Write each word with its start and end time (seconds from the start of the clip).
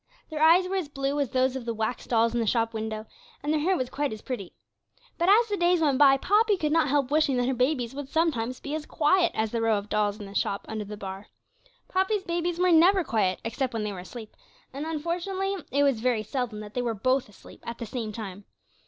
Their 0.31 0.41
eyes 0.41 0.67
were 0.67 0.77
as 0.77 0.89
blue 0.89 1.19
as 1.19 1.29
those 1.29 1.55
of 1.55 1.65
the 1.65 1.75
wax 1.75 2.07
dolls 2.07 2.33
in 2.33 2.39
the 2.39 2.47
shop 2.47 2.73
window, 2.73 3.05
and 3.43 3.53
their 3.53 3.59
hair 3.59 3.77
was 3.77 3.91
quite 3.91 4.11
as 4.11 4.23
pretty. 4.23 4.55
But, 5.19 5.29
as 5.29 5.47
the 5.47 5.55
days 5.57 5.79
went 5.79 5.99
by, 5.99 6.17
Poppy 6.17 6.57
could 6.57 6.71
not 6.71 6.87
help 6.89 7.11
wishing 7.11 7.37
that 7.37 7.45
her 7.47 7.53
babies 7.53 7.93
would 7.93 8.09
sometimes 8.09 8.59
be 8.59 8.73
as 8.73 8.87
quiet 8.87 9.31
as 9.35 9.51
the 9.51 9.61
row 9.61 9.77
of 9.77 9.89
dolls 9.89 10.19
in 10.19 10.25
the 10.25 10.33
shop 10.33 10.65
under 10.67 10.85
the 10.85 10.97
Bar. 10.97 11.27
Poppy's 11.87 12.23
babies 12.23 12.57
were 12.57 12.71
never 12.71 13.03
quiet, 13.03 13.41
except 13.45 13.73
when 13.75 13.83
they 13.83 13.93
were 13.93 13.99
asleep, 13.99 14.35
and 14.73 14.87
unfortunately 14.87 15.55
it 15.71 15.83
was 15.83 15.99
very 15.99 16.23
seldom 16.23 16.61
that 16.61 16.73
they 16.73 16.81
were 16.81 16.95
both 16.95 17.29
asleep 17.29 17.61
at 17.67 17.77
the 17.77 17.85
same 17.85 18.11
time. 18.11 18.45